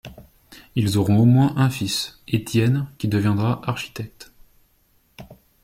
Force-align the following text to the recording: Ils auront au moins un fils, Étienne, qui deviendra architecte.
Ils 0.73 0.97
auront 0.97 1.19
au 1.19 1.25
moins 1.25 1.55
un 1.57 1.69
fils, 1.69 2.23
Étienne, 2.27 2.87
qui 2.97 3.07
deviendra 3.07 3.61
architecte. 3.69 4.31